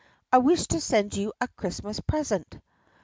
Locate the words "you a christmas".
1.15-1.99